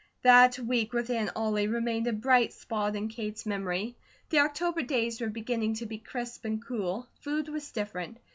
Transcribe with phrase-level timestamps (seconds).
[0.23, 3.95] That week with Aunt Ollie remained a bright spot in Kate's memory.
[4.31, 7.05] The October days were beginning to be crisp and cool.
[7.19, 8.17] Food was different.